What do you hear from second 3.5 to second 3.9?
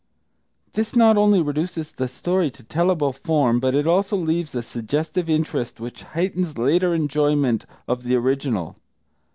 but it